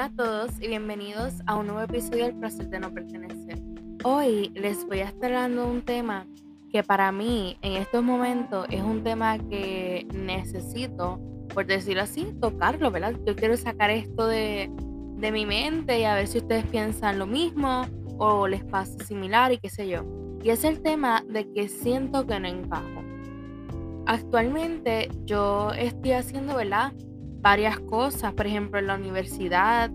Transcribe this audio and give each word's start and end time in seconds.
Hola 0.00 0.06
a 0.06 0.16
todos 0.16 0.50
y 0.62 0.66
bienvenidos 0.66 1.34
a 1.44 1.56
un 1.56 1.66
nuevo 1.66 1.82
episodio 1.82 2.24
del 2.24 2.34
placer 2.34 2.70
de 2.70 2.80
no 2.80 2.90
pertenecer. 2.90 3.60
Hoy 4.02 4.50
les 4.54 4.86
voy 4.86 5.00
a 5.00 5.08
estar 5.08 5.50
de 5.50 5.60
un 5.60 5.82
tema 5.82 6.26
que 6.72 6.82
para 6.82 7.12
mí 7.12 7.58
en 7.60 7.74
estos 7.74 8.02
momentos 8.02 8.66
es 8.70 8.80
un 8.80 9.04
tema 9.04 9.36
que 9.36 10.06
necesito, 10.14 11.20
por 11.52 11.66
decirlo 11.66 12.04
así, 12.04 12.32
tocarlo, 12.40 12.90
¿verdad? 12.90 13.14
Yo 13.26 13.36
quiero 13.36 13.58
sacar 13.58 13.90
esto 13.90 14.26
de, 14.26 14.70
de 15.18 15.32
mi 15.32 15.44
mente 15.44 16.00
y 16.00 16.04
a 16.04 16.14
ver 16.14 16.28
si 16.28 16.38
ustedes 16.38 16.64
piensan 16.64 17.18
lo 17.18 17.26
mismo 17.26 17.84
o 18.16 18.48
les 18.48 18.64
pasa 18.64 19.04
similar 19.04 19.52
y 19.52 19.58
qué 19.58 19.68
sé 19.68 19.86
yo. 19.86 20.06
Y 20.42 20.48
es 20.48 20.64
el 20.64 20.80
tema 20.80 21.22
de 21.28 21.52
que 21.52 21.68
siento 21.68 22.26
que 22.26 22.40
no 22.40 22.48
encajo. 22.48 23.04
Actualmente 24.06 25.10
yo 25.26 25.72
estoy 25.72 26.12
haciendo, 26.12 26.56
¿verdad? 26.56 26.94
Varias 27.40 27.78
cosas, 27.80 28.32
por 28.34 28.46
ejemplo, 28.46 28.78
en 28.78 28.86
la 28.86 28.94
universidad, 28.94 29.90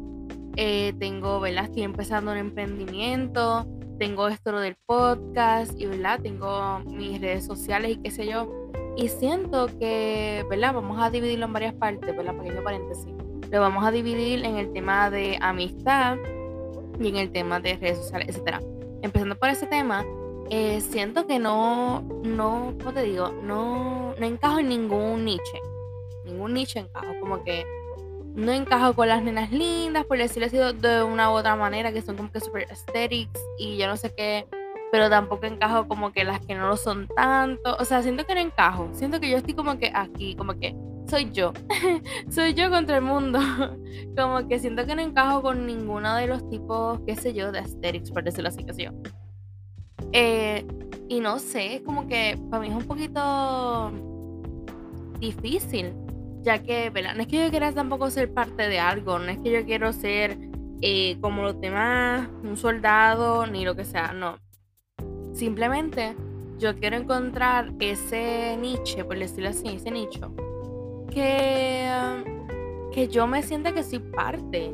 eh, 0.56 0.94
tengo, 1.00 1.40
¿verdad? 1.40 1.66
Estoy 1.66 1.84
empezando 1.84 2.32
un 2.32 2.38
emprendimiento, 2.38 3.68
tengo 4.00 4.28
esto 4.28 4.60
del 4.60 4.76
podcast 4.86 5.80
y, 5.80 5.86
¿verdad? 5.86 6.20
Tengo 6.22 6.80
mis 6.86 7.20
redes 7.22 7.46
sociales 7.46 7.92
y 7.92 7.98
qué 7.98 8.12
sé 8.12 8.28
yo. 8.28 8.52
Y 8.98 9.10
siento 9.10 9.68
que, 9.80 10.46
¿verdad? 10.50 10.74
Vamos 10.74 10.98
a 11.02 11.10
dividirlo 11.10 11.46
en 11.46 11.54
varias 11.54 11.74
partes, 11.74 12.16
¿verdad? 12.16 12.36
Pequeño 12.36 12.64
paréntesis. 12.64 13.14
Lo 13.52 13.62
vamos 13.62 13.86
a 13.86 13.92
dividir 13.92 14.44
en 14.44 14.58
el 14.58 14.72
tema 14.72 15.10
de 15.10 15.38
amistad 15.42 16.18
y 17.00 17.10
en 17.10 17.18
el 17.18 17.32
tema 17.32 17.60
de 17.60 17.76
redes 17.76 17.98
sociales, 17.98 18.36
etc. 18.36 18.60
Empezando 19.02 19.36
por 19.36 19.50
ese 19.50 19.68
tema, 19.68 20.04
eh, 20.50 20.82
siento 20.82 21.28
que 21.28 21.38
no, 21.38 22.02
no, 22.24 22.74
¿cómo 22.80 22.94
te 22.94 23.04
digo? 23.04 23.30
No, 23.44 24.16
no 24.18 24.26
encajo 24.26 24.60
en 24.60 24.70
ningún 24.70 25.26
nicho 25.26 25.75
ningún 26.26 26.54
nicho 26.54 26.80
encajo. 26.80 27.14
Como 27.20 27.44
que 27.44 27.66
no 28.36 28.52
encajo 28.52 28.94
con 28.94 29.08
las 29.08 29.24
nenas 29.24 29.52
lindas, 29.52 30.06
por 30.06 30.18
decirlo 30.18 30.48
así 30.48 30.58
de 30.58 31.04
una 31.04 31.32
u 31.32 31.34
otra 31.34 31.56
manera, 31.56 31.94
que 31.94 32.02
son 32.02 32.18
como 32.18 32.32
que 32.32 32.42
super 32.42 32.68
aesthetics 32.70 33.40
y 33.58 33.78
yo 33.78 33.88
no 33.88 33.96
sé 33.96 34.14
qué. 34.14 34.46
Pero 34.92 35.10
tampoco 35.10 35.46
encajo 35.46 35.88
como 35.88 36.12
que 36.12 36.24
las 36.24 36.40
que 36.46 36.56
no 36.56 36.68
lo 36.68 36.78
son 36.78 37.08
tanto. 37.16 37.76
O 37.80 37.86
sea, 37.86 38.02
siento 38.04 38.26
que 38.26 38.36
no 38.36 38.42
encajo. 38.42 38.90
Siento 38.94 39.20
que 39.20 39.30
yo 39.30 39.38
estoy 39.38 39.54
como 39.54 39.78
que 39.78 39.92
aquí, 39.94 40.36
como 40.36 40.54
que 40.60 40.76
soy 41.08 41.32
yo. 41.32 41.54
soy 42.30 42.54
yo 42.54 42.70
contra 42.70 42.98
el 42.98 43.04
mundo. 43.04 43.40
como 44.18 44.48
que 44.48 44.60
siento 44.60 44.86
que 44.86 44.96
no 44.96 45.02
encajo 45.02 45.42
con 45.42 45.66
ninguno 45.66 46.16
de 46.16 46.28
los 46.28 46.48
tipos, 46.50 47.00
qué 47.06 47.16
sé 47.16 47.34
yo, 47.34 47.52
de 47.52 47.60
aesthetics, 47.60 48.12
por 48.12 48.24
decirlo 48.24 48.50
así, 48.50 48.64
que 48.64 48.74
sé 48.74 48.84
yo. 48.84 48.92
Eh, 50.12 50.66
y 51.08 51.20
no 51.20 51.40
sé, 51.40 51.76
es 51.76 51.82
como 51.82 52.08
que 52.08 52.38
para 52.50 52.62
mí 52.62 52.70
es 52.70 52.76
un 52.76 52.86
poquito 52.86 53.92
difícil 55.20 55.94
ya 56.46 56.62
que, 56.62 56.92
¿verdad? 56.92 57.16
No 57.16 57.24
es 57.24 57.28
que 57.28 57.44
yo 57.44 57.50
quiera 57.50 57.72
tampoco 57.72 58.10
ser 58.12 58.32
parte 58.32 58.70
de 58.70 58.80
algo, 58.80 59.18
no 59.18 59.30
es 59.32 59.40
que 59.40 59.52
yo 59.52 59.66
quiero 59.66 59.92
ser 59.92 60.38
eh, 60.82 61.18
como 61.20 61.42
los 61.42 61.60
demás, 61.60 62.30
un 62.44 62.56
soldado, 62.56 63.48
ni 63.48 63.66
lo 63.66 63.76
que 63.76 63.84
sea, 63.84 64.14
no. 64.14 64.38
Simplemente 65.34 66.16
yo 66.60 66.76
quiero 66.76 66.98
encontrar 66.98 67.74
ese 67.80 68.56
nicho, 68.58 69.06
por 69.08 69.18
decirlo 69.18 69.50
así, 69.50 69.68
ese 69.70 69.90
nicho, 69.90 70.32
que, 71.12 71.90
que 72.94 73.08
yo 73.08 73.26
me 73.26 73.42
sienta 73.42 73.74
que 73.74 73.84
soy 73.84 74.00
parte, 74.00 74.72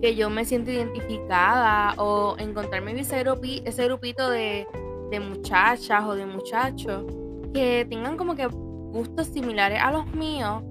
que 0.00 0.16
yo 0.16 0.30
me 0.30 0.46
siento 0.46 0.70
identificada 0.70 1.94
o 1.98 2.34
encontrarme 2.38 2.98
ese, 2.98 3.22
ese 3.64 3.84
grupito 3.84 4.30
de, 4.30 4.66
de 5.10 5.20
muchachas 5.20 6.02
o 6.04 6.14
de 6.14 6.24
muchachos 6.24 7.04
que 7.52 7.86
tengan 7.90 8.16
como 8.16 8.34
que 8.34 8.46
gustos 8.46 9.26
similares 9.26 9.80
a 9.82 9.92
los 9.92 10.06
míos 10.14 10.62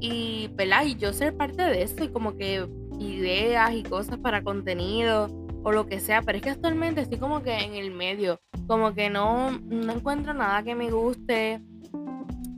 y, 0.00 0.48
¿verdad? 0.54 0.84
y 0.86 0.96
yo 0.96 1.12
ser 1.12 1.36
parte 1.36 1.62
de 1.62 1.82
eso 1.82 2.02
y 2.02 2.08
como 2.08 2.36
que 2.36 2.66
ideas 2.98 3.72
y 3.72 3.82
cosas 3.82 4.18
para 4.18 4.42
contenido 4.42 5.28
o 5.62 5.72
lo 5.72 5.86
que 5.86 6.00
sea, 6.00 6.22
pero 6.22 6.38
es 6.38 6.42
que 6.42 6.50
actualmente 6.50 7.02
estoy 7.02 7.18
como 7.18 7.42
que 7.42 7.54
en 7.58 7.74
el 7.74 7.90
medio, 7.90 8.40
como 8.66 8.94
que 8.94 9.10
no, 9.10 9.50
no 9.50 9.92
encuentro 9.92 10.32
nada 10.32 10.62
que 10.62 10.74
me 10.74 10.90
guste, 10.90 11.60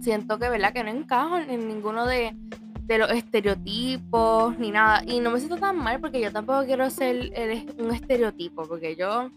siento 0.00 0.39
que, 0.39 0.49
¿verdad? 0.49 0.72
Que 0.72 0.84
no 0.84 0.91
encajo 0.91 1.39
en 1.39 1.69
ninguno 1.69 2.06
de, 2.06 2.37
de 2.83 2.99
los 2.99 3.11
estereotipos 3.11 4.56
ni 4.59 4.71
nada, 4.71 5.03
y 5.05 5.21
no 5.21 5.31
me 5.31 5.41
siento 5.41 5.56
tan 5.56 5.78
mal 5.78 6.00
porque 6.00 6.21
yo 6.21 6.33
tampoco 6.33 6.65
quiero 6.65 6.89
ser 6.91 7.33
un 7.78 7.93
estereotipo, 7.93 8.62
porque 8.65 8.95
yo 8.95 9.31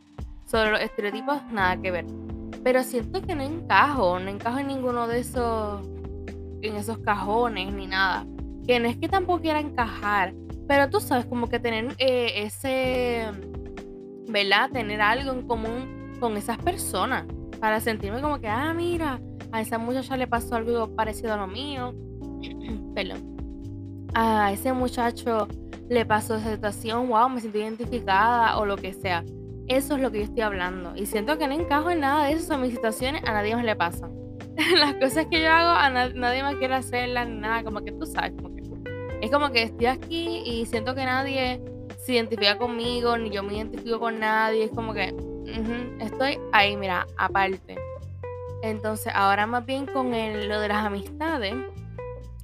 sobre 0.45 0.71
los 0.71 0.81
estereotipos 0.81 1.41
nada 1.51 1.81
que 1.81 1.89
ver, 1.89 2.05
pero 2.63 2.83
siento 2.83 3.21
que 3.23 3.33
no 3.33 3.41
encajo, 3.41 4.19
no 4.19 4.29
encajo 4.29 4.59
en 4.59 4.67
ninguno 4.67 5.07
de 5.07 5.19
esos 5.19 5.81
en 6.67 6.75
esos 6.75 6.97
cajones 6.99 7.73
ni 7.73 7.87
nada. 7.87 8.25
Que 8.67 8.79
no 8.79 8.87
es 8.87 8.97
que 8.97 9.07
tampoco 9.07 9.41
quiera 9.41 9.59
encajar, 9.59 10.33
pero 10.67 10.89
tú 10.89 10.99
sabes, 10.99 11.25
como 11.25 11.47
que 11.47 11.59
tener 11.59 11.95
eh, 11.97 12.43
ese, 12.43 13.27
¿verdad? 14.27 14.71
Tener 14.71 15.01
algo 15.01 15.31
en 15.31 15.47
común 15.47 16.17
con 16.19 16.37
esas 16.37 16.57
personas 16.57 17.25
para 17.59 17.79
sentirme 17.79 18.21
como 18.21 18.39
que, 18.39 18.47
ah, 18.47 18.73
mira, 18.73 19.19
a 19.51 19.61
esa 19.61 19.77
muchacha 19.77 20.17
le 20.17 20.27
pasó 20.27 20.55
algo 20.55 20.95
parecido 20.95 21.33
a 21.33 21.37
lo 21.37 21.47
mío. 21.47 21.93
Perdón. 22.95 23.35
A 24.13 24.51
ese 24.51 24.73
muchacho 24.73 25.47
le 25.89 26.05
pasó 26.05 26.35
esa 26.35 26.51
situación, 26.53 27.09
wow, 27.09 27.29
me 27.29 27.41
siento 27.41 27.59
identificada 27.59 28.57
o 28.57 28.65
lo 28.65 28.77
que 28.77 28.93
sea. 28.93 29.23
Eso 29.67 29.95
es 29.95 30.01
lo 30.01 30.11
que 30.11 30.19
yo 30.19 30.23
estoy 30.25 30.41
hablando. 30.41 30.95
Y 30.95 31.05
siento 31.05 31.37
que 31.37 31.47
no 31.47 31.53
encajo 31.53 31.89
en 31.89 32.01
nada 32.01 32.25
de 32.25 32.33
eso. 32.33 32.47
Son 32.47 32.61
mis 32.61 32.71
situaciones, 32.71 33.23
a 33.25 33.33
nadie 33.33 33.55
más 33.55 33.65
le 33.65 33.75
pasan. 33.75 34.14
las 34.79 34.95
cosas 34.95 35.27
que 35.27 35.41
yo 35.41 35.51
hago, 35.51 35.69
a 35.69 35.89
nadie 35.89 36.43
más 36.43 36.55
quiere 36.55 36.75
hacerlas, 36.75 37.27
nada, 37.27 37.63
como 37.63 37.83
que 37.83 37.91
tú 37.91 38.05
sabes, 38.05 38.33
como 38.35 38.55
que 38.55 38.63
es 39.21 39.31
como 39.31 39.51
que 39.51 39.63
estoy 39.63 39.87
aquí 39.87 40.43
y 40.45 40.65
siento 40.65 40.93
que 40.93 41.05
nadie 41.05 41.61
se 41.97 42.13
identifica 42.13 42.57
conmigo, 42.57 43.17
ni 43.17 43.29
yo 43.31 43.43
me 43.43 43.55
identifico 43.55 43.99
con 43.99 44.19
nadie, 44.19 44.65
es 44.65 44.71
como 44.71 44.93
que 44.93 45.15
estoy 45.99 46.39
ahí, 46.51 46.75
mira, 46.75 47.07
aparte. 47.17 47.75
Entonces, 48.61 49.11
ahora 49.15 49.47
más 49.47 49.65
bien 49.65 49.85
con 49.85 50.11
lo 50.11 50.59
de 50.59 50.67
las 50.67 50.85
amistades, 50.85 51.55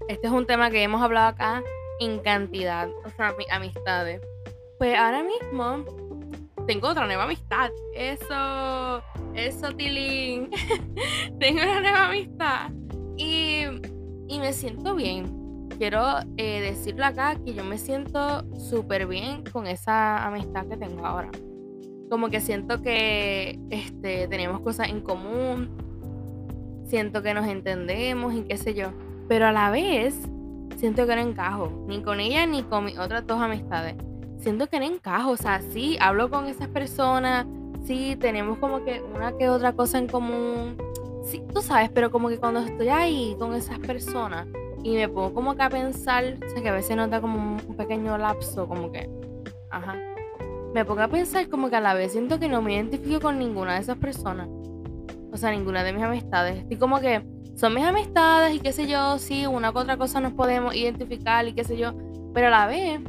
este 0.07 0.27
es 0.27 0.33
un 0.33 0.45
tema 0.45 0.71
que 0.71 0.83
hemos 0.83 1.01
hablado 1.01 1.27
acá 1.27 1.63
en 1.99 2.19
cantidad, 2.19 2.89
o 3.05 3.09
sea, 3.15 3.35
amistades. 3.51 4.21
Pues 4.77 4.97
ahora 4.97 5.23
mismo 5.23 5.85
tengo 6.65 6.87
otra 6.89 7.05
nueva 7.05 7.23
amistad. 7.23 7.69
Eso, 7.95 9.01
eso, 9.33 9.75
Tilín. 9.75 10.49
tengo 11.39 11.61
una 11.61 11.81
nueva 11.81 12.07
amistad. 12.07 12.71
Y, 13.17 13.63
y 14.27 14.39
me 14.39 14.53
siento 14.53 14.95
bien. 14.95 15.69
Quiero 15.77 16.19
eh, 16.37 16.61
decirle 16.61 17.05
acá 17.05 17.35
que 17.43 17.53
yo 17.53 17.63
me 17.63 17.77
siento 17.77 18.43
súper 18.57 19.07
bien 19.07 19.43
con 19.51 19.67
esa 19.67 20.25
amistad 20.25 20.67
que 20.67 20.77
tengo 20.77 21.05
ahora. 21.05 21.31
Como 22.09 22.29
que 22.29 22.41
siento 22.41 22.81
que 22.81 23.59
este, 23.69 24.27
tenemos 24.27 24.61
cosas 24.61 24.89
en 24.89 25.01
común. 25.01 25.69
Siento 26.85 27.23
que 27.23 27.33
nos 27.33 27.47
entendemos 27.47 28.33
y 28.33 28.43
qué 28.43 28.57
sé 28.57 28.73
yo. 28.73 28.91
Pero 29.27 29.47
a 29.47 29.51
la 29.51 29.71
vez, 29.71 30.19
siento 30.75 31.07
que 31.07 31.15
no 31.15 31.21
encajo. 31.21 31.85
Ni 31.87 32.03
con 32.03 32.19
ella 32.19 32.45
ni 32.45 32.63
con 32.63 32.85
mis 32.85 32.99
otras 32.99 33.25
dos 33.25 33.39
amistades 33.39 33.95
siento 34.41 34.67
que 34.67 34.79
no 34.79 34.85
encajo. 34.85 35.31
O 35.31 35.37
sea, 35.37 35.61
sí, 35.61 35.97
hablo 36.01 36.29
con 36.29 36.47
esas 36.47 36.67
personas, 36.67 37.45
sí, 37.85 38.17
tenemos 38.19 38.57
como 38.57 38.83
que 38.83 39.01
una 39.15 39.37
que 39.37 39.49
otra 39.49 39.73
cosa 39.73 39.97
en 39.97 40.07
común. 40.07 40.77
Sí, 41.23 41.41
tú 41.53 41.61
sabes, 41.61 41.89
pero 41.89 42.11
como 42.11 42.29
que 42.29 42.37
cuando 42.37 42.59
estoy 42.59 42.89
ahí 42.89 43.35
con 43.39 43.53
esas 43.53 43.79
personas 43.79 44.47
y 44.83 44.95
me 44.95 45.07
pongo 45.07 45.33
como 45.33 45.55
que 45.55 45.61
a 45.61 45.69
pensar, 45.69 46.37
o 46.43 46.49
sea, 46.49 46.61
que 46.61 46.69
a 46.69 46.73
veces 46.73 46.97
nota 46.97 47.21
como 47.21 47.57
un 47.65 47.77
pequeño 47.77 48.17
lapso, 48.17 48.67
como 48.67 48.91
que, 48.91 49.09
ajá. 49.69 49.95
Me 50.73 50.85
pongo 50.85 51.01
a 51.01 51.07
pensar 51.09 51.49
como 51.49 51.69
que 51.69 51.75
a 51.75 51.81
la 51.81 51.93
vez 51.93 52.13
siento 52.13 52.39
que 52.39 52.47
no 52.47 52.61
me 52.61 52.73
identifico 52.73 53.19
con 53.19 53.37
ninguna 53.37 53.75
de 53.75 53.81
esas 53.81 53.97
personas. 53.97 54.47
O 55.31 55.37
sea, 55.37 55.51
ninguna 55.51 55.83
de 55.83 55.93
mis 55.93 56.01
amistades. 56.01 56.59
Estoy 56.59 56.77
como 56.77 56.99
que 56.99 57.23
son 57.55 57.73
mis 57.75 57.83
amistades 57.83 58.55
y 58.55 58.59
qué 58.59 58.71
sé 58.71 58.87
yo, 58.87 59.19
sí, 59.19 59.45
una 59.45 59.73
con 59.73 59.83
otra 59.83 59.97
cosa 59.97 60.21
nos 60.21 60.33
podemos 60.33 60.73
identificar 60.73 61.45
y 61.45 61.53
qué 61.53 61.65
sé 61.65 61.77
yo. 61.77 61.93
Pero 62.33 62.47
a 62.47 62.51
la 62.51 62.67
vez 62.67 63.01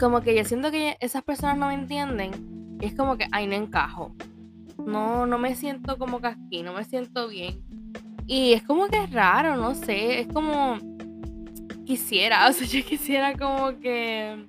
como 0.00 0.22
que 0.22 0.34
yo 0.34 0.44
siento 0.44 0.70
que 0.70 0.96
esas 1.00 1.22
personas 1.22 1.58
no 1.58 1.68
me 1.68 1.74
entienden. 1.74 2.78
es 2.80 2.94
como 2.94 3.18
que, 3.18 3.26
ay, 3.30 3.46
no 3.46 3.54
encajo. 3.54 4.16
No, 4.78 5.26
no 5.26 5.38
me 5.38 5.54
siento 5.54 5.98
como 5.98 6.20
que 6.20 6.62
no 6.62 6.72
me 6.72 6.84
siento 6.84 7.28
bien. 7.28 7.60
Y 8.26 8.54
es 8.54 8.62
como 8.62 8.88
que 8.88 9.04
es 9.04 9.12
raro, 9.12 9.56
no 9.56 9.74
sé. 9.74 10.20
Es 10.20 10.26
como 10.28 10.78
quisiera, 11.84 12.46
o 12.48 12.52
sea, 12.52 12.66
yo 12.66 12.84
quisiera 12.84 13.36
como 13.36 13.78
que 13.78 14.46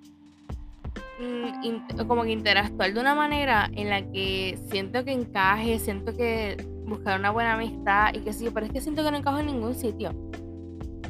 mm, 1.20 2.06
como 2.08 2.24
que 2.24 2.32
interactuar 2.32 2.94
de 2.94 3.00
una 3.00 3.14
manera 3.14 3.70
en 3.74 3.90
la 3.90 4.02
que 4.04 4.58
siento 4.72 5.04
que 5.04 5.12
encaje, 5.12 5.80
siento 5.80 6.16
que 6.16 6.66
buscar 6.86 7.20
una 7.20 7.32
buena 7.32 7.54
amistad 7.54 8.14
y 8.14 8.20
que 8.20 8.32
sí, 8.32 8.50
pero 8.54 8.66
es 8.66 8.72
que 8.72 8.80
siento 8.80 9.04
que 9.04 9.12
no 9.12 9.18
encajo 9.18 9.40
en 9.40 9.48
ningún 9.48 9.76
sitio. 9.76 10.14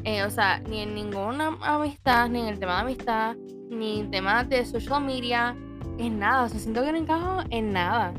Eh, 0.04 0.24
o 0.24 0.30
sea, 0.30 0.58
ni 0.68 0.80
en 0.80 0.96
ninguna 0.96 1.56
amistad, 1.60 2.28
ni 2.28 2.40
en 2.40 2.46
el 2.48 2.58
tema 2.58 2.74
de 2.76 2.80
amistad, 2.80 3.36
ni 3.72 4.04
temas 4.04 4.48
de 4.48 4.64
social 4.64 5.02
media, 5.02 5.56
en 5.98 6.18
nada. 6.18 6.44
O 6.44 6.48
sea, 6.48 6.60
siento 6.60 6.82
que 6.82 6.92
no 6.92 6.98
encajo 6.98 7.42
en 7.50 7.72
nada. 7.72 8.14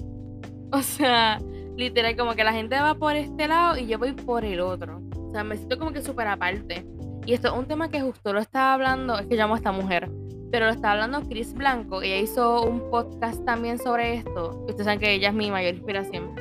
O 0.71 0.81
sea, 0.81 1.39
literal, 1.77 2.17
como 2.17 2.33
que 2.33 2.43
la 2.43 2.51
gente 2.51 2.75
va 2.79 2.95
por 2.95 3.15
este 3.15 3.47
lado 3.47 3.77
y 3.77 3.85
yo 3.85 3.99
voy 3.99 4.13
por 4.13 4.43
el 4.43 4.59
otro. 4.59 5.01
O 5.15 5.31
sea, 5.31 5.43
me 5.43 5.55
siento 5.55 5.77
como 5.77 5.91
que 5.91 6.01
súper 6.01 6.27
aparte. 6.27 6.83
Y 7.25 7.33
esto 7.33 7.49
es 7.49 7.53
un 7.53 7.67
tema 7.67 7.89
que 7.89 8.01
justo 8.01 8.33
lo 8.33 8.39
estaba 8.39 8.73
hablando, 8.73 9.17
es 9.17 9.27
que 9.27 9.35
llamo 9.35 9.53
a 9.53 9.57
esta 9.57 9.71
mujer. 9.71 10.09
pero 10.51 10.67
lo 10.67 10.71
está 10.71 10.91
hablando 10.91 11.21
Chris 11.27 11.53
Blanco. 11.55 12.03
Ella 12.03 12.17
hizo 12.17 12.63
un 12.63 12.89
podcast 12.91 13.43
también 13.43 13.79
sobre 13.79 14.15
esto. 14.15 14.63
Ustedes 14.67 14.85
saben 14.85 14.99
que 14.99 15.13
ella 15.13 15.29
es 15.29 15.33
mi 15.33 15.49
mayor 15.49 15.73
inspiración. 15.73 16.35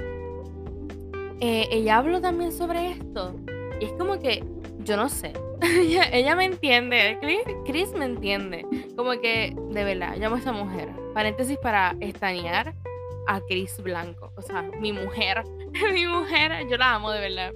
Eh, 1.40 1.66
ella 1.70 1.96
habló 1.96 2.20
también 2.20 2.52
sobre 2.52 2.90
esto. 2.90 3.34
Y 3.80 3.86
es 3.86 3.92
como 3.92 4.18
que, 4.18 4.44
yo 4.84 4.98
no 4.98 5.08
sé. 5.08 5.32
Ella, 5.62 6.36
me 6.36 6.44
entiende. 6.44 7.18
Chris, 7.64 7.92
me 7.92 8.04
entiende. 8.04 8.66
Como 8.96 9.12
que, 9.12 9.54
de 9.70 9.84
verdad, 9.84 10.16
llamo 10.16 10.36
a 10.36 10.38
esa 10.38 10.52
mujer. 10.52 10.90
Paréntesis 11.14 11.58
para 11.58 11.96
estanear 12.00 12.74
a 13.28 13.40
Chris 13.42 13.80
Blanco. 13.82 14.32
O 14.36 14.42
sea, 14.42 14.62
mi 14.80 14.92
mujer. 14.92 15.44
mi 15.92 16.06
mujer, 16.06 16.66
yo 16.68 16.76
la 16.76 16.94
amo 16.94 17.10
de 17.10 17.20
verdad. 17.20 17.52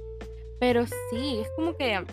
Pero 0.60 0.84
sí, 1.10 1.40
es 1.40 1.50
como 1.56 1.76
que. 1.76 2.04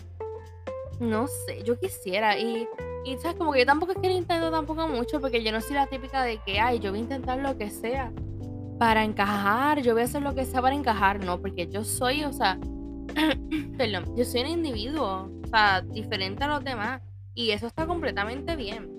No 1.00 1.26
sé, 1.26 1.62
yo 1.62 1.78
quisiera. 1.78 2.38
Y, 2.38 2.68
y 3.04 3.16
sabes, 3.18 3.36
como 3.36 3.52
que 3.52 3.60
yo 3.60 3.66
tampoco 3.66 3.94
quiero 3.94 4.16
intentar 4.16 4.50
tampoco 4.50 4.88
mucho. 4.88 5.20
Porque 5.20 5.42
yo 5.42 5.52
no 5.52 5.60
soy 5.60 5.74
la 5.74 5.86
típica 5.86 6.24
de 6.24 6.38
que, 6.38 6.60
ay, 6.60 6.80
yo 6.80 6.90
voy 6.90 7.00
a 7.00 7.02
intentar 7.02 7.38
lo 7.38 7.56
que 7.56 7.70
sea. 7.70 8.12
Para 8.78 9.04
encajar, 9.04 9.80
yo 9.82 9.92
voy 9.92 10.02
a 10.02 10.06
hacer 10.06 10.22
lo 10.22 10.34
que 10.34 10.44
sea 10.44 10.60
para 10.60 10.74
encajar. 10.74 11.24
No, 11.24 11.40
porque 11.40 11.68
yo 11.68 11.84
soy, 11.84 12.24
o 12.24 12.32
sea. 12.32 12.58
perdón, 13.78 14.16
yo 14.16 14.24
soy 14.24 14.40
un 14.42 14.48
individuo. 14.48 15.30
Sea, 15.54 15.82
diferente 15.82 16.42
a 16.42 16.48
los 16.48 16.64
demás. 16.64 17.00
Y 17.32 17.50
eso 17.50 17.68
está 17.68 17.86
completamente 17.86 18.56
bien. 18.56 18.90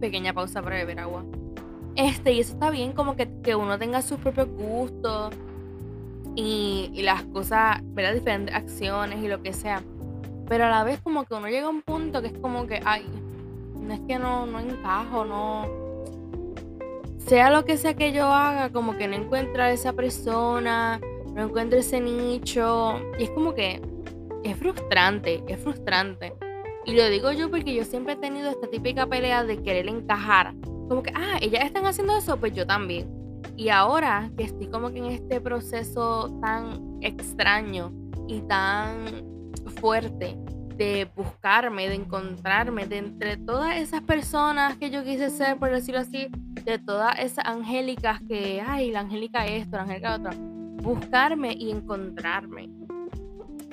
Pequeña 0.00 0.32
pausa 0.32 0.62
para 0.62 0.76
beber 0.76 1.00
agua. 1.00 1.24
Este, 1.96 2.32
y 2.32 2.40
eso 2.40 2.54
está 2.54 2.70
bien, 2.70 2.92
como 2.92 3.14
que, 3.14 3.28
que 3.42 3.54
uno 3.54 3.78
tenga 3.78 4.00
sus 4.00 4.18
propios 4.18 4.48
gustos 4.48 5.34
y, 6.34 6.90
las 7.02 7.24
cosas, 7.24 7.80
¿verdad? 7.82 8.14
Diferentes 8.14 8.54
acciones 8.54 9.22
y 9.22 9.28
lo 9.28 9.42
que 9.42 9.52
sea. 9.52 9.82
Pero 10.48 10.64
a 10.64 10.70
la 10.70 10.82
vez 10.82 10.98
como 11.00 11.24
que 11.24 11.34
uno 11.34 11.48
llega 11.48 11.66
a 11.66 11.70
un 11.70 11.82
punto 11.82 12.22
que 12.22 12.28
es 12.28 12.38
como 12.38 12.66
que, 12.66 12.80
ay, 12.86 13.06
no 13.78 13.92
es 13.92 14.00
que 14.00 14.18
no, 14.18 14.46
no 14.46 14.60
encajo, 14.60 15.24
no... 15.26 15.68
Sea 17.18 17.50
lo 17.50 17.64
que 17.64 17.76
sea 17.76 17.94
que 17.94 18.12
yo 18.12 18.26
haga, 18.26 18.70
como 18.70 18.96
que 18.96 19.08
no 19.08 19.14
encuentro 19.14 19.62
a 19.62 19.70
esa 19.70 19.92
persona, 19.92 21.00
no 21.34 21.42
encuentro 21.42 21.78
ese 21.78 22.00
nicho. 22.00 22.98
Y 23.18 23.24
es 23.24 23.30
como 23.30 23.54
que 23.54 23.80
es 24.44 24.56
frustrante, 24.56 25.42
es 25.48 25.58
frustrante. 25.58 26.34
Y 26.86 26.94
lo 26.94 27.08
digo 27.08 27.32
yo 27.32 27.50
porque 27.50 27.74
yo 27.74 27.84
siempre 27.84 28.12
he 28.12 28.16
tenido 28.16 28.50
esta 28.50 28.68
típica 28.68 29.06
pelea 29.06 29.42
de 29.44 29.62
querer 29.62 29.88
encajar. 29.88 30.54
Como 30.88 31.02
que, 31.02 31.12
ah, 31.14 31.38
ellas 31.40 31.64
están 31.64 31.86
haciendo 31.86 32.16
eso, 32.16 32.36
pues 32.36 32.52
yo 32.52 32.66
también. 32.66 33.08
Y 33.56 33.70
ahora 33.70 34.30
que 34.36 34.44
estoy 34.44 34.66
como 34.66 34.92
que 34.92 34.98
en 34.98 35.06
este 35.06 35.40
proceso 35.40 36.38
tan 36.42 36.98
extraño 37.00 37.92
y 38.28 38.40
tan 38.42 39.06
fuerte 39.80 40.36
de 40.76 41.08
buscarme, 41.14 41.88
de 41.88 41.94
encontrarme, 41.94 42.86
de 42.86 42.98
entre 42.98 43.36
todas 43.36 43.76
esas 43.76 44.02
personas 44.02 44.76
que 44.76 44.90
yo 44.90 45.04
quise 45.04 45.30
ser, 45.30 45.56
por 45.56 45.70
decirlo 45.70 46.00
así, 46.00 46.28
de 46.64 46.78
todas 46.78 47.18
esas 47.18 47.46
angélicas 47.46 48.20
que, 48.28 48.60
ay, 48.60 48.90
la 48.90 49.00
angélica 49.00 49.46
esto, 49.46 49.76
la 49.76 49.82
angélica 49.82 50.16
otra, 50.16 50.32
buscarme 50.82 51.52
y 51.52 51.70
encontrarme. 51.70 52.68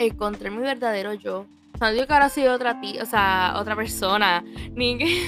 Encontré 0.02 0.50
mi 0.50 0.58
verdadero 0.58 1.14
yo. 1.14 1.46
No 1.80 1.92
digo 1.92 2.06
que 2.06 2.14
ahora 2.14 2.30
soy 2.30 2.48
otra 2.48 2.80
tía, 2.80 3.02
o 3.02 3.06
sea, 3.06 3.56
otra 3.58 3.76
persona, 3.76 4.44
ni 4.74 4.98
que... 4.98 5.28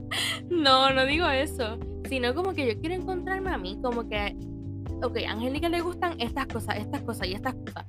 no, 0.50 0.90
no 0.90 1.06
digo 1.06 1.28
eso 1.28 1.78
sino 2.12 2.34
como 2.34 2.52
que 2.52 2.66
yo 2.66 2.78
quiero 2.78 2.94
encontrarme 2.94 3.48
a 3.48 3.56
mí, 3.56 3.78
como 3.82 4.06
que, 4.06 4.36
ok, 5.02 5.16
a 5.26 5.32
Angélica 5.32 5.70
le 5.70 5.80
gustan 5.80 6.20
estas 6.20 6.46
cosas, 6.46 6.76
estas 6.76 7.00
cosas 7.00 7.26
y 7.26 7.32
estas 7.32 7.54
cosas. 7.54 7.86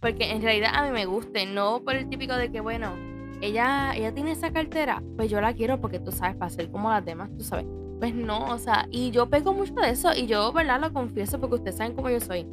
Porque 0.00 0.32
en 0.32 0.42
realidad 0.42 0.72
a 0.74 0.82
mí 0.82 0.90
me 0.90 1.06
guste, 1.06 1.46
no 1.46 1.80
por 1.84 1.94
el 1.94 2.08
típico 2.08 2.34
de 2.34 2.50
que, 2.50 2.60
bueno, 2.60 2.92
ella, 3.40 3.94
ella 3.94 4.12
tiene 4.12 4.32
esa 4.32 4.52
cartera, 4.52 5.04
pues 5.16 5.30
yo 5.30 5.40
la 5.40 5.54
quiero 5.54 5.80
porque 5.80 6.00
tú 6.00 6.10
sabes, 6.10 6.34
para 6.34 6.50
ser 6.50 6.68
como 6.68 6.90
las 6.90 7.04
demás, 7.04 7.30
tú 7.38 7.44
sabes. 7.44 7.64
Pues 8.00 8.12
no, 8.12 8.44
o 8.46 8.58
sea, 8.58 8.88
y 8.90 9.12
yo 9.12 9.30
pego 9.30 9.54
mucho 9.54 9.74
de 9.74 9.90
eso 9.90 10.12
y 10.12 10.26
yo, 10.26 10.52
¿verdad? 10.52 10.80
Lo 10.80 10.92
confieso 10.92 11.40
porque 11.40 11.54
ustedes 11.54 11.76
saben 11.76 11.94
cómo 11.94 12.10
yo 12.10 12.18
soy. 12.18 12.48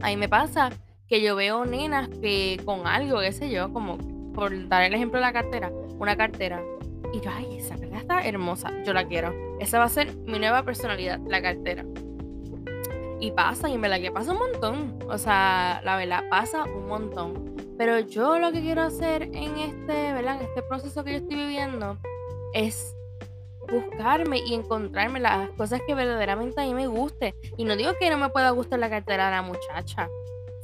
A 0.00 0.08
mí 0.08 0.16
me 0.16 0.30
pasa 0.30 0.70
que 1.08 1.20
yo 1.20 1.36
veo 1.36 1.64
nenas 1.64 2.08
que 2.08 2.60
con 2.64 2.86
algo, 2.86 3.20
qué 3.20 3.32
sé 3.32 3.50
yo, 3.50 3.72
como 3.72 3.98
por 4.32 4.68
dar 4.68 4.82
el 4.82 4.94
ejemplo 4.94 5.18
de 5.18 5.26
la 5.26 5.32
cartera, 5.32 5.72
una 5.98 6.16
cartera. 6.16 6.62
Y 7.12 7.20
yo, 7.20 7.30
ay, 7.34 7.58
esa 7.58 7.76
cartera 7.76 7.98
está 7.98 8.26
hermosa, 8.26 8.70
yo 8.84 8.92
la 8.92 9.06
quiero. 9.06 9.34
Esa 9.60 9.78
va 9.78 9.84
a 9.84 9.88
ser 9.88 10.14
mi 10.16 10.38
nueva 10.38 10.62
personalidad, 10.64 11.20
la 11.26 11.40
cartera. 11.40 11.84
Y 13.20 13.30
pasa, 13.30 13.68
y 13.68 13.74
en 13.74 13.80
verdad 13.80 14.00
que 14.00 14.10
pasa 14.10 14.32
un 14.32 14.38
montón. 14.38 14.98
O 15.08 15.16
sea, 15.16 15.80
la 15.84 15.96
verdad, 15.96 16.24
pasa 16.28 16.64
un 16.64 16.86
montón. 16.86 17.54
Pero 17.78 18.00
yo 18.00 18.38
lo 18.38 18.52
que 18.52 18.60
quiero 18.60 18.82
hacer 18.82 19.22
en 19.22 19.56
este, 19.58 20.12
¿verdad? 20.12 20.40
En 20.40 20.48
este 20.48 20.62
proceso 20.62 21.04
que 21.04 21.12
yo 21.12 21.18
estoy 21.18 21.36
viviendo 21.36 21.98
es 22.52 22.94
buscarme 23.70 24.38
y 24.38 24.54
encontrarme 24.54 25.20
las 25.20 25.50
cosas 25.50 25.80
que 25.86 25.94
verdaderamente 25.94 26.60
a 26.60 26.64
mí 26.64 26.74
me 26.74 26.86
guste. 26.86 27.34
Y 27.56 27.64
no 27.64 27.76
digo 27.76 27.92
que 27.98 28.10
no 28.10 28.18
me 28.18 28.28
pueda 28.28 28.50
gustar 28.50 28.78
la 28.78 28.90
cartera 28.90 29.26
de 29.26 29.30
la 29.32 29.42
muchacha, 29.42 30.08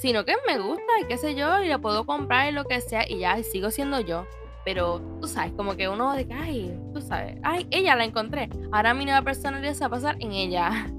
sino 0.03 0.25
que 0.25 0.35
me 0.49 0.59
gusta 0.59 0.83
y 1.01 1.05
qué 1.05 1.17
sé 1.17 1.37
yo, 1.37 1.63
y 1.63 1.69
la 1.69 1.79
puedo 1.79 2.05
comprar 2.05 2.49
y 2.49 2.53
lo 2.53 2.65
que 2.65 2.81
sea, 2.81 3.09
y 3.09 3.21
ya, 3.21 3.41
sigo 3.45 3.71
siendo 3.71 4.01
yo. 4.01 4.27
Pero 4.65 5.01
tú 5.21 5.29
sabes, 5.29 5.53
como 5.53 5.77
que 5.77 5.89
uno 5.89 6.13
de 6.13 6.27
que, 6.27 6.35
ay, 6.35 6.77
tú 6.93 7.01
sabes, 7.01 7.39
ay, 7.45 7.69
ella 7.71 7.95
la 7.95 8.05
encontré. 8.05 8.51
Ahora 8.73 8.95
mi 8.95 9.05
nueva 9.05 9.23
personalidad 9.23 9.75
se 9.75 9.81
va 9.83 9.87
a 9.87 9.91
pasar 9.91 10.17
en 10.19 10.33
ella. 10.33 10.91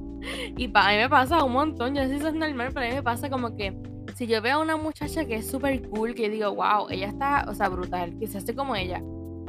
Y 0.55 0.69
para 0.69 0.94
mí 0.94 1.00
me 1.00 1.09
pasa 1.09 1.44
un 1.44 1.51
montón. 1.51 1.95
Yo 1.95 2.03
sé 2.03 2.11
si 2.11 2.15
eso 2.15 2.29
es 2.29 2.33
normal, 2.33 2.69
pero 2.73 2.85
a 2.85 2.89
mí 2.89 2.95
me 2.95 3.03
pasa 3.03 3.29
como 3.29 3.57
que 3.57 3.75
si 4.15 4.25
yo 4.25 4.41
veo 4.41 4.55
a 4.55 4.61
una 4.61 4.77
muchacha 4.77 5.25
que 5.25 5.35
es 5.35 5.51
súper 5.51 5.89
cool, 5.89 6.15
que 6.15 6.29
digo, 6.29 6.55
wow, 6.55 6.88
ella 6.89 7.07
está, 7.07 7.45
o 7.50 7.53
sea, 7.53 7.67
brutal, 7.67 8.17
que 8.17 8.27
se 8.27 8.38
hace 8.38 8.55
como 8.55 8.73
ella, 8.73 9.01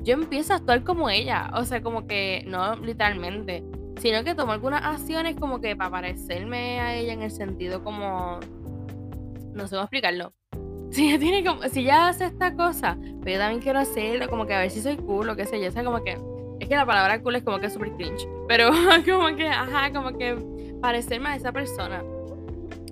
yo 0.03 0.15
empiezo 0.15 0.53
a 0.53 0.56
actuar 0.56 0.83
como 0.83 1.09
ella. 1.11 1.53
O 1.55 1.65
sea, 1.65 1.81
como 1.81 2.09
que, 2.09 2.43
no 2.49 2.75
literalmente, 2.75 3.62
sino 4.01 4.25
que 4.25 4.35
tomo 4.35 4.51
algunas 4.51 4.83
acciones 4.83 5.37
como 5.37 5.61
que 5.61 5.77
para 5.77 5.91
parecerme 5.93 6.81
a 6.81 6.97
ella 6.97 7.12
en 7.12 7.23
el 7.23 7.31
sentido 7.31 7.85
como, 7.85 8.41
no 9.55 9.67
sé 9.67 9.77
cómo 9.77 9.85
explicarlo 9.85 10.33
si 10.91 11.09
ella 11.09 11.19
tiene 11.19 11.45
como, 11.45 11.62
si 11.69 11.83
ya 11.83 12.09
hace 12.09 12.27
esta 12.27 12.55
cosa, 12.55 12.97
pero 13.23 13.33
yo 13.33 13.39
también 13.39 13.61
quiero 13.61 13.81
hacerlo, 13.81 14.29
como 14.29 14.47
que 14.47 14.55
a 14.55 14.61
ver 14.61 14.71
si 14.71 14.81
soy 14.81 14.97
cool 14.97 15.29
o 15.29 15.37
qué 15.37 15.45
sé 15.47 15.61
yo, 15.61 15.69
o 15.69 15.73
sea, 15.73 15.83
como 15.83 16.05
que, 16.05 16.19
es 16.61 16.69
que 16.69 16.77
la 16.77 16.87
palabra 16.87 17.21
cool 17.21 17.37
es 17.37 17.43
como 17.43 17.59
que 17.59 17.69
súper 17.71 17.93
cringe, 17.93 18.29
pero 18.49 18.71
como 19.05 19.35
que, 19.35 19.49
ajá, 19.49 19.93
como 19.93 20.17
que 20.17 20.37
parecerme 20.81 21.31
a 21.31 21.37
esa 21.37 21.51
persona. 21.51 22.05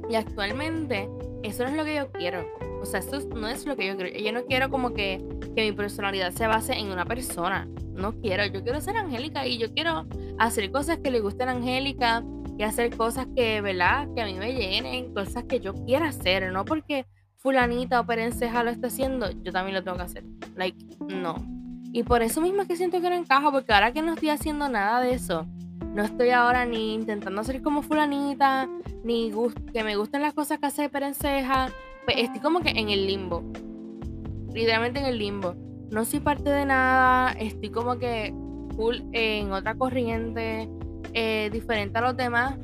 Y 0.09 0.17
actualmente, 0.17 1.09
eso 1.43 1.65
no 1.65 1.71
es 1.71 1.77
lo 1.77 1.85
que 1.85 1.95
yo 1.95 2.11
quiero. 2.11 2.45
O 2.81 2.87
sea, 2.87 3.01
eso 3.01 3.21
no 3.35 3.49
es 3.49 3.67
lo 3.67 3.77
que 3.77 3.87
yo 3.87 3.97
quiero. 3.97 4.19
Yo 4.19 4.33
no 4.33 4.45
quiero 4.45 4.71
como 4.71 4.93
que, 4.93 5.25
que 5.55 5.63
mi 5.63 5.73
personalidad 5.73 6.33
se 6.33 6.47
base 6.47 6.73
en 6.73 6.91
una 6.91 7.05
persona. 7.05 7.69
No 7.93 8.13
quiero. 8.21 8.45
Yo 8.47 8.63
quiero 8.63 8.81
ser 8.81 8.97
Angélica 8.97 9.47
y 9.47 9.59
yo 9.59 9.73
quiero 9.73 10.07
hacer 10.39 10.71
cosas 10.73 10.99
que 10.99 11.11
le 11.11 11.21
gusten 11.21 11.49
a 11.49 11.53
Angélica 11.53 12.25
y 12.59 12.63
hacer 12.63 12.97
cosas 12.97 13.27
que, 13.35 13.61
¿verdad? 13.61 14.09
Que 14.15 14.23
a 14.23 14.27
mí 14.27 14.35
me 14.35 14.53
llenen, 14.53 15.13
cosas 15.15 15.45
que 15.45 15.61
yo 15.61 15.75
quiera 15.75 16.09
hacer, 16.09 16.53
no 16.53 16.65
porque 16.65 17.07
fulanita 17.37 18.01
o 18.01 18.07
perenceja 18.07 18.63
lo 18.63 18.71
está 18.71 18.87
haciendo, 18.87 19.31
yo 19.43 19.53
también 19.53 19.75
lo 19.75 19.83
tengo 19.83 19.97
que 19.97 20.05
hacer. 20.05 20.25
Like, 20.57 20.97
no. 21.09 21.35
Y 21.93 22.05
por 22.05 22.23
eso 22.23 22.41
mismo 22.41 22.63
es 22.63 22.69
que 22.69 22.77
siento 22.77 23.01
que 23.01 23.11
no 23.11 23.17
encajo, 23.17 23.51
porque 23.53 23.73
ahora 23.73 23.93
que 23.93 24.01
no 24.01 24.15
estoy 24.15 24.31
haciendo 24.31 24.69
nada 24.69 25.01
de 25.01 25.15
eso, 25.15 25.47
no 25.95 26.03
estoy 26.05 26.31
ahora 26.31 26.65
ni 26.65 26.95
intentando 26.95 27.45
ser 27.45 27.61
como 27.61 27.83
fulanita, 27.83 28.69
ni 29.05 29.31
que 29.73 29.85
me 29.85 29.97
gusten 29.97 30.23
las 30.23 30.33
cosas 30.33 30.59
que 30.59 30.67
hace 30.67 30.89
perenceja, 30.89 31.69
pues 32.05 32.19
estoy 32.19 32.41
como 32.41 32.61
que 32.61 32.71
en 32.71 32.89
el 32.89 33.07
limbo. 33.07 33.43
Literalmente 34.55 35.01
en 35.01 35.07
el 35.07 35.19
limbo. 35.19 35.55
No 35.91 36.05
soy 36.05 36.21
parte 36.21 36.49
de 36.49 36.65
nada, 36.65 37.33
estoy 37.33 37.71
como 37.71 37.99
que 37.99 38.35
full 38.77 39.01
en 39.13 39.53
otra 39.53 39.75
corriente, 39.75 40.71
eh, 41.15 41.51
diferente 41.53 41.99
a 41.99 42.03
los 42.03 42.17
demás, 42.17 42.57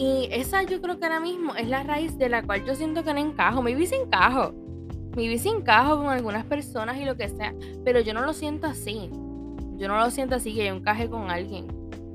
y 0.00 0.30
esa 0.32 0.62
yo 0.62 0.80
creo 0.80 0.98
que 0.98 1.04
ahora 1.04 1.20
mismo 1.20 1.54
es 1.56 1.68
la 1.68 1.82
raíz 1.82 2.16
de 2.16 2.30
la 2.30 2.42
cual 2.42 2.64
yo 2.64 2.74
siento 2.74 3.04
que 3.04 3.12
no 3.12 3.20
encajo. 3.20 3.60
Me 3.60 3.74
vi 3.74 3.86
sin 3.86 4.00
encajo. 4.00 4.54
Me 5.14 5.28
vi 5.28 5.36
sin 5.36 5.56
encajo 5.56 5.98
con 5.98 6.08
algunas 6.08 6.46
personas 6.46 6.96
y 6.96 7.04
lo 7.04 7.18
que 7.18 7.28
sea. 7.28 7.52
Pero 7.84 8.00
yo 8.00 8.14
no 8.14 8.22
lo 8.22 8.32
siento 8.32 8.66
así. 8.66 9.10
Yo 9.76 9.88
no 9.88 9.98
lo 9.98 10.10
siento 10.10 10.36
así 10.36 10.54
que 10.54 10.64
yo 10.64 10.74
encaje 10.74 11.10
con 11.10 11.30
alguien. 11.30 11.66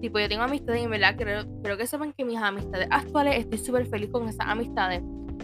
Tipo, 0.02 0.18
yo 0.18 0.28
tengo 0.28 0.42
amistades 0.42 0.82
y 0.82 0.86
en 0.86 0.90
verdad 0.90 1.16
creo, 1.16 1.46
creo 1.62 1.78
que 1.78 1.86
sepan 1.86 2.12
que 2.12 2.26
mis 2.26 2.40
amistades 2.40 2.88
actuales 2.90 3.38
estoy 3.38 3.60
súper 3.60 3.86
feliz 3.86 4.10
con 4.10 4.28
esas 4.28 4.48
amistades. 4.48 5.04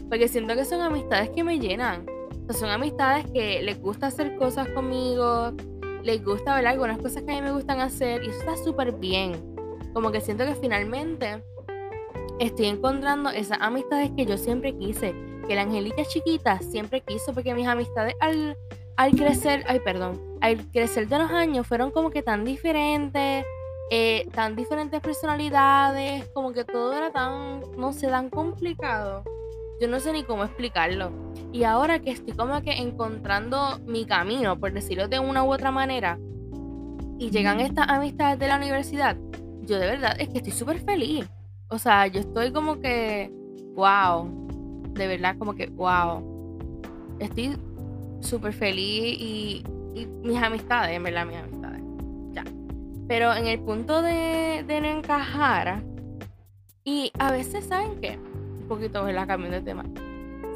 Porque 0.10 0.27
siento 0.27 0.55
que 0.55 0.65
son 0.65 0.81
amistades 0.81 1.29
que 1.29 1.43
me 1.43 1.60
llenan. 1.60 2.07
O 2.31 2.45
sea, 2.48 2.55
son 2.55 2.69
amistades 2.69 3.24
que 3.29 3.62
les 3.62 3.79
gusta 3.79 4.07
hacer 4.07 4.36
cosas 4.38 4.67
conmigo. 4.69 5.53
Les 6.03 6.24
gusta 6.24 6.55
ver 6.55 6.67
algunas 6.67 6.98
cosas 6.98 7.24
que 7.24 7.31
a 7.31 7.36
mí 7.36 7.41
me 7.41 7.51
gustan 7.51 7.79
hacer. 7.79 8.24
Y 8.24 8.29
eso 8.29 8.39
está 8.39 8.58
súper 8.58 8.93
bien. 8.93 9.55
Como 9.93 10.12
que 10.12 10.22
siento 10.22 10.46
que 10.46 10.55
finalmente 10.55 11.43
estoy 12.39 12.67
encontrando 12.67 13.29
esas 13.29 13.60
amistades 13.62 14.12
que 14.15 14.25
yo 14.25 14.38
siempre 14.38 14.75
quise, 14.75 15.13
que 15.48 15.55
la 15.55 15.62
Angelita 15.62 16.03
chiquita 16.05 16.60
siempre 16.60 17.01
quiso, 17.01 17.34
porque 17.34 17.53
mis 17.53 17.67
amistades 17.67 18.15
al, 18.20 18.58
al 18.96 19.12
crecer, 19.12 19.63
ay, 19.67 19.79
perdón, 19.79 20.20
al 20.41 20.58
crecer 20.72 21.08
de 21.08 21.20
los 21.20 21.29
años 21.29 21.67
fueron 21.67 21.91
como 21.91 22.10
que 22.10 22.24
tan 22.24 22.43
diferentes, 22.43 23.46
eh, 23.91 24.27
tan 24.34 24.55
diferentes 24.55 25.00
personalidades, 25.01 26.27
como 26.29 26.51
que 26.51 26.63
todo 26.63 26.93
era 26.93 27.12
tan, 27.12 27.62
no 27.77 27.93
sé, 27.93 28.08
tan 28.08 28.29
complicado. 28.29 29.24
Yo 29.81 29.88
no 29.88 30.00
sé 30.00 30.13
ni 30.13 30.23
cómo 30.23 30.43
explicarlo. 30.43 31.11
Y 31.51 31.63
ahora 31.63 32.00
que 32.00 32.11
estoy 32.11 32.35
como 32.35 32.61
que 32.61 32.73
encontrando 32.73 33.79
mi 33.88 34.05
camino, 34.05 34.59
por 34.59 34.71
decirlo 34.71 35.07
de 35.07 35.17
una 35.17 35.43
u 35.43 35.51
otra 35.51 35.71
manera, 35.71 36.19
y 37.17 37.31
llegan 37.31 37.59
estas 37.59 37.89
amistades 37.89 38.38
de 38.38 38.47
la 38.47 38.57
universidad, 38.57 39.17
yo 39.61 39.79
de 39.79 39.88
verdad 39.88 40.15
es 40.19 40.29
que 40.29 40.38
estoy 40.38 40.53
súper 40.53 40.79
feliz. 40.81 41.27
O 41.67 41.79
sea, 41.79 42.05
yo 42.05 42.19
estoy 42.19 42.51
como 42.51 42.79
que, 42.79 43.31
wow, 43.73 44.29
de 44.93 45.07
verdad 45.07 45.35
como 45.39 45.55
que, 45.55 45.65
wow. 45.67 46.29
Estoy 47.19 47.57
súper 48.19 48.53
feliz 48.53 49.19
y, 49.19 49.63
mis 50.23 50.41
amistades, 50.41 50.95
en 50.95 51.03
verdad, 51.03 51.25
mis 51.25 51.38
amistades. 51.38 51.81
Ya. 52.33 52.43
Pero 53.07 53.33
en 53.33 53.47
el 53.47 53.59
punto 53.59 54.03
de, 54.03 54.63
de 54.67 54.79
no 54.79 54.88
encajar, 54.88 55.83
y 56.83 57.11
a 57.17 57.31
veces, 57.31 57.65
¿saben 57.65 58.00
qué? 58.00 58.19
Poquito, 58.71 59.05
la 59.11 59.27
Cambio 59.27 59.51
de 59.51 59.59
tema. 59.59 59.83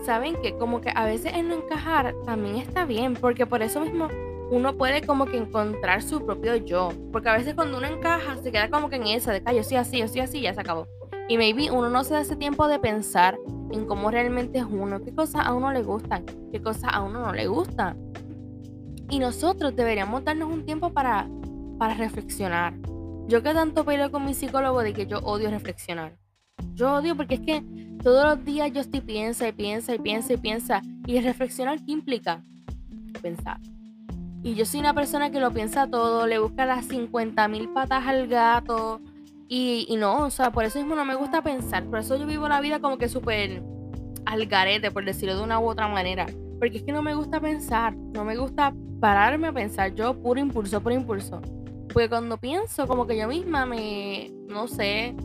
¿Saben 0.06 0.38
que 0.42 0.58
Como 0.58 0.80
que 0.80 0.90
a 0.96 1.04
veces 1.04 1.34
en 1.34 1.50
no 1.50 1.56
encajar 1.56 2.16
también 2.26 2.56
está 2.56 2.86
bien, 2.86 3.14
porque 3.14 3.46
por 3.46 3.62
eso 3.62 3.82
mismo 3.82 4.08
uno 4.50 4.78
puede 4.78 5.06
como 5.06 5.26
que 5.26 5.36
encontrar 5.36 6.02
su 6.02 6.26
propio 6.26 6.56
yo. 6.56 6.94
Porque 7.12 7.28
a 7.28 7.36
veces 7.36 7.56
cuando 7.56 7.78
uno 7.78 7.88
encaja, 7.88 8.38
se 8.38 8.54
queda 8.54 8.70
como 8.70 8.90
que 8.90 8.96
en 8.96 9.08
esa 9.08 9.34
de 9.34 9.44
que 9.44 9.54
yo 9.54 9.64
soy 9.64 9.76
así, 9.76 9.98
yo 9.98 10.08
soy 10.08 10.22
así, 10.22 10.40
ya 10.40 10.54
se 10.54 10.62
acabó. 10.62 10.88
Y 11.28 11.38
maybe 11.38 11.70
uno 11.70 11.90
no 11.90 12.06
se 12.06 12.14
da 12.14 12.22
ese 12.22 12.38
tiempo 12.38 12.70
de 12.70 12.80
pensar 12.80 13.38
en 13.74 13.86
cómo 13.86 14.10
realmente 14.10 14.60
es 14.60 14.66
uno, 14.66 15.02
qué 15.02 15.14
cosas 15.14 15.46
a 15.46 15.54
uno 15.54 15.74
le 15.74 15.84
gustan, 15.84 16.24
qué 16.54 16.62
cosas 16.62 16.94
a 16.94 17.02
uno 17.02 17.20
no 17.20 17.34
le 17.34 17.48
gustan. 17.48 17.98
Y 19.10 19.20
nosotros 19.20 19.76
deberíamos 19.76 20.24
darnos 20.24 20.50
un 20.54 20.64
tiempo 20.66 20.94
para, 20.94 21.28
para 21.78 21.96
reflexionar. 21.96 22.76
Yo 23.28 23.44
que 23.44 23.54
tanto 23.54 23.84
peleo 23.84 24.10
con 24.10 24.24
mi 24.24 24.34
psicólogo 24.34 24.84
de 24.84 24.94
que 24.94 25.06
yo 25.06 25.20
odio 25.20 25.50
reflexionar. 25.50 26.16
Yo 26.76 26.94
odio 26.94 27.18
porque 27.18 27.36
es 27.36 27.42
que 27.42 27.95
todos 28.06 28.24
los 28.24 28.46
días 28.46 28.72
yo 28.72 28.82
estoy 28.82 29.02
piensa 29.02 29.48
y 29.48 29.52
piensa 29.52 29.96
y 29.96 29.98
piensa 29.98 30.34
y 30.34 30.38
piensa. 30.38 30.82
Y 31.08 31.20
reflexionar, 31.22 31.84
¿qué 31.84 31.92
implica? 31.92 32.44
Pensar. 33.20 33.60
Y 34.44 34.54
yo 34.54 34.64
soy 34.68 34.80
una 34.82 34.94
persona 34.94 35.32
que 35.32 35.40
lo 35.40 35.50
piensa 35.50 35.88
todo, 35.88 36.28
le 36.28 36.38
busca 36.38 36.68
las 36.68 36.86
50 36.86 37.48
mil 37.48 37.68
patas 37.70 38.06
al 38.06 38.28
gato. 38.28 39.02
Y, 39.48 39.88
no, 39.98 40.26
o 40.26 40.30
sea, 40.30 40.52
por 40.52 40.66
eso 40.66 40.78
mismo 40.78 40.94
no 40.94 41.04
me 41.04 41.16
gusta 41.16 41.42
pensar. 41.42 41.84
Por 41.86 41.98
eso 41.98 42.16
yo 42.16 42.28
vivo 42.28 42.48
la 42.48 42.62
vida 42.62 42.80
como 42.80 43.00
que 43.00 43.10
súper 43.10 43.64
al 44.28 44.46
garete, 44.46 44.92
por 44.92 45.04
decirlo 45.04 45.38
de 45.38 45.44
una 45.44 45.60
u 45.60 45.68
otra 45.68 45.88
manera. 45.88 46.28
Porque 46.60 46.78
es 46.78 46.84
que 46.84 46.92
no 46.92 47.02
me 47.02 47.16
gusta 47.16 47.40
pensar, 47.40 47.96
no 47.96 48.24
me 48.24 48.38
gusta 48.38 48.72
pararme 49.00 49.48
a 49.48 49.52
pensar. 49.52 49.96
Yo 49.96 50.14
puro 50.22 50.40
impulso, 50.40 50.80
por 50.80 50.92
impulso. 50.92 51.42
Porque 51.92 52.08
cuando 52.08 52.38
pienso, 52.38 52.86
como 52.86 53.08
que 53.08 53.18
yo 53.18 53.28
misma 53.28 53.66
me, 53.66 54.32
no 54.48 54.68
sé, 54.68 55.16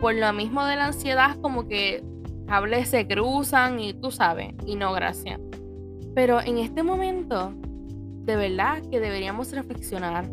por 0.00 0.14
lo 0.14 0.32
mismo 0.32 0.64
de 0.64 0.76
la 0.76 0.86
ansiedad, 0.86 1.36
como 1.40 1.66
que 1.66 2.04
cables 2.50 2.88
se 2.88 3.06
cruzan 3.06 3.78
y 3.78 3.94
tú 3.94 4.10
sabes, 4.10 4.52
y 4.66 4.74
no, 4.74 4.92
gracias. 4.92 5.38
Pero 6.16 6.40
en 6.40 6.58
este 6.58 6.82
momento, 6.82 7.52
de 8.24 8.34
verdad 8.34 8.82
que 8.90 8.98
deberíamos 8.98 9.52
reflexionar. 9.52 10.28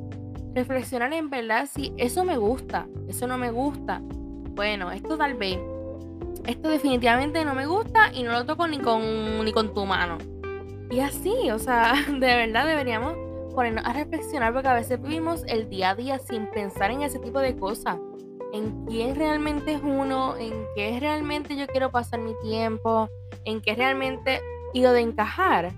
Reflexionar 0.55 1.13
en 1.13 1.29
verdad 1.29 1.69
si 1.71 1.93
eso 1.97 2.23
me 2.23 2.35
gusta, 2.37 2.87
eso 3.07 3.27
no 3.27 3.37
me 3.37 3.51
gusta. 3.51 4.01
Bueno, 4.01 4.91
esto 4.91 5.15
tal 5.15 5.35
vez, 5.35 5.59
esto 6.47 6.69
definitivamente 6.69 7.45
no 7.45 7.53
me 7.53 7.67
gusta 7.67 8.11
y 8.11 8.23
no 8.23 8.31
lo 8.31 8.47
toco 8.47 8.67
ni 8.67 8.79
con, 8.79 9.45
ni 9.45 9.53
con 9.53 9.75
tu 9.75 9.85
mano. 9.85 10.17
Y 10.89 11.01
así, 11.01 11.51
o 11.51 11.59
sea, 11.59 11.93
de 12.07 12.17
verdad 12.17 12.65
deberíamos 12.65 13.13
ponernos 13.53 13.85
a 13.85 13.93
reflexionar 13.93 14.53
porque 14.53 14.69
a 14.69 14.73
veces 14.73 14.99
vivimos 14.99 15.43
el 15.47 15.69
día 15.69 15.91
a 15.91 15.95
día 15.95 16.17
sin 16.17 16.47
pensar 16.47 16.89
en 16.89 17.03
ese 17.03 17.19
tipo 17.19 17.39
de 17.39 17.55
cosas. 17.55 17.99
En 18.53 18.85
quién 18.85 19.15
realmente 19.15 19.73
es 19.73 19.81
uno, 19.83 20.37
en 20.37 20.53
qué 20.75 20.97
realmente 20.99 21.55
yo 21.55 21.67
quiero 21.67 21.91
pasar 21.91 22.19
mi 22.19 22.33
tiempo, 22.41 23.09
en 23.45 23.61
qué 23.61 23.75
realmente 23.75 24.41
ido 24.73 24.93
de 24.93 25.01
encajar. 25.01 25.73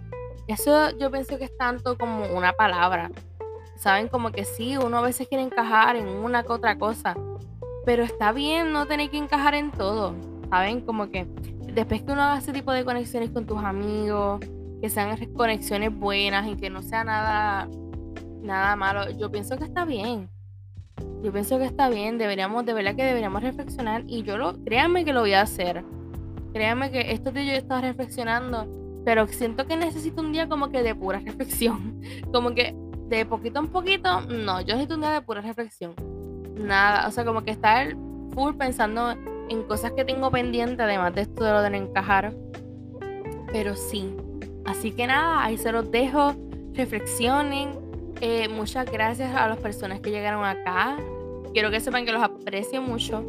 Eso 0.48 0.92
yo 0.98 1.12
pienso 1.12 1.38
que 1.38 1.46
es 1.46 1.58
tanto 1.58 1.98
como 1.98 2.26
una 2.28 2.54
palabra. 2.54 3.12
Saben, 3.76 4.08
como 4.08 4.32
que 4.32 4.46
sí, 4.46 4.78
uno 4.78 4.98
a 4.98 5.02
veces 5.02 5.28
quiere 5.28 5.44
encajar 5.44 5.96
en 5.96 6.08
una 6.08 6.44
que 6.44 6.52
otra 6.52 6.78
cosa, 6.78 7.16
pero 7.86 8.04
está 8.04 8.32
bien 8.32 8.74
no 8.74 8.86
tener 8.86 9.10
que 9.10 9.18
encajar 9.18 9.56
en 9.56 9.72
todo. 9.72 10.14
Saben, 10.50 10.82
como 10.82 11.10
que 11.10 11.28
después 11.74 12.02
que 12.02 12.12
uno 12.12 12.22
haga 12.24 12.40
ese 12.40 12.52
tipo 12.52 12.72
de 12.72 12.84
conexiones 12.84 13.30
con 13.30 13.46
tus 13.46 13.60
amigos, 13.60 14.40
que 14.82 14.90
sean 14.90 15.18
conexiones 15.34 15.98
buenas 15.98 16.48
y 16.48 16.56
que 16.56 16.70
no 16.70 16.82
sea 16.82 17.04
nada, 17.04 17.68
nada 18.42 18.76
malo. 18.76 19.10
Yo 19.12 19.32
pienso 19.32 19.58
que 19.58 19.66
está 19.66 19.86
bien. 19.86 20.30
Yo 21.24 21.32
pienso 21.32 21.58
que 21.58 21.66
está 21.66 21.90
bien. 21.90 22.18
Deberíamos, 22.18 22.66
de 22.66 22.74
verdad 22.74 22.96
que 22.96 23.04
deberíamos 23.04 23.42
reflexionar. 23.42 24.04
Y 24.08 24.24
yo 24.24 24.38
lo, 24.38 24.64
créanme 24.64 25.06
que 25.06 25.14
lo 25.14 25.22
voy 25.22 25.34
a 25.34 25.42
hacer. 25.42 25.84
Créanme 26.54 26.92
que 26.92 27.12
esto 27.12 27.32
de 27.32 27.46
yo 27.46 27.54
estaba 27.54 27.82
reflexionando. 27.82 28.68
Pero 29.06 29.28
siento 29.28 29.66
que 29.66 29.76
necesito 29.76 30.22
un 30.22 30.32
día 30.32 30.48
como 30.48 30.70
que 30.70 30.84
de 30.84 30.96
pura 30.96 31.20
reflexión. 31.26 32.02
Como 32.32 32.54
que 32.54 32.76
de 33.08 33.26
poquito 33.26 33.60
en 33.60 33.68
poquito. 33.68 34.22
No, 34.22 34.62
yo 34.62 34.76
necesito 34.76 34.96
un 34.96 35.02
día 35.02 35.12
de 35.12 35.22
pura 35.22 35.42
reflexión. 35.42 35.94
Nada. 36.56 37.08
O 37.08 37.12
sea, 37.12 37.26
como 37.26 37.44
que 37.44 37.52
estar 37.52 37.96
full 38.34 38.56
pensando 38.56 39.12
en 39.50 39.64
cosas 39.64 39.92
que 39.94 40.06
tengo 40.06 40.30
pendiente, 40.30 40.84
además 40.84 41.16
de 41.16 41.22
esto 41.22 41.44
de 41.44 41.52
lo 41.52 41.62
de 41.62 41.76
encajar. 41.76 42.36
Pero 43.52 43.76
sí, 43.76 44.14
Así 44.70 44.92
que 44.92 45.08
nada, 45.08 45.44
ahí 45.44 45.58
se 45.58 45.72
los 45.72 45.90
dejo. 45.90 46.36
Reflexionen. 46.74 47.89
Eh, 48.22 48.48
muchas 48.50 48.90
gracias 48.92 49.34
a 49.36 49.48
las 49.48 49.58
personas 49.60 50.00
que 50.02 50.12
llegaron 50.12 50.46
acá. 50.46 50.98
Quiero 51.54 51.72
que 51.72 51.80
sepan 51.80 52.06
que 52.06 52.12
los 52.12 52.22
aprecio 52.22 52.82
mucho. 52.82 53.24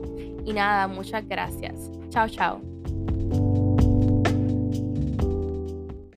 Y 0.45 0.53
nada, 0.53 0.89
muchas 0.89 1.27
gracias. 1.29 1.91
Chao, 2.11 2.29
chao. 2.29 2.70